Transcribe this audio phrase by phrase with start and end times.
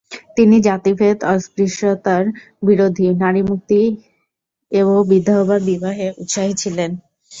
[0.37, 2.23] তিনি জাতিভেদ, অস্পৃশ্যতার
[2.63, 3.81] বিরোধী, নারীমুক্তি
[4.71, 6.91] ও বিধবাবিবাহে উৎসাহী ছিলেন।